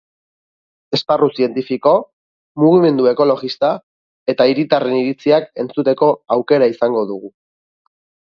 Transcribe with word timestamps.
Esparru 0.97 1.27
zientifiko, 1.39 1.91
mugimendu 2.63 3.05
ekologista 3.11 3.69
eta 4.35 4.49
hiritarren 4.53 4.97
iritziak 5.03 5.47
entzuteko 5.65 6.11
aukera 6.37 6.71
izango 6.75 7.05
dugu. 7.13 7.31